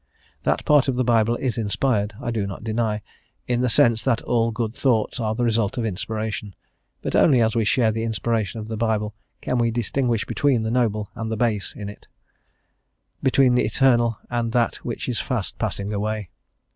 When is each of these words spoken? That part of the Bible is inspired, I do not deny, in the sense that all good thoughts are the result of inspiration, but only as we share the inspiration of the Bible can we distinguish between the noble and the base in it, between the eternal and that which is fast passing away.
That 0.41 0.65
part 0.65 0.87
of 0.87 0.95
the 0.95 1.03
Bible 1.03 1.35
is 1.35 1.59
inspired, 1.59 2.15
I 2.19 2.31
do 2.31 2.47
not 2.47 2.63
deny, 2.63 3.03
in 3.45 3.61
the 3.61 3.69
sense 3.69 4.01
that 4.01 4.23
all 4.23 4.49
good 4.49 4.73
thoughts 4.73 5.19
are 5.19 5.35
the 5.35 5.43
result 5.43 5.77
of 5.77 5.85
inspiration, 5.85 6.55
but 7.03 7.15
only 7.15 7.39
as 7.39 7.55
we 7.55 7.65
share 7.65 7.91
the 7.91 8.01
inspiration 8.01 8.59
of 8.59 8.67
the 8.67 8.77
Bible 8.77 9.13
can 9.41 9.59
we 9.59 9.69
distinguish 9.69 10.25
between 10.25 10.63
the 10.63 10.71
noble 10.71 11.11
and 11.13 11.31
the 11.31 11.37
base 11.37 11.73
in 11.75 11.87
it, 11.87 12.07
between 13.21 13.53
the 13.53 13.63
eternal 13.63 14.17
and 14.27 14.53
that 14.53 14.77
which 14.77 15.07
is 15.07 15.19
fast 15.19 15.59
passing 15.59 15.93
away. 15.93 16.31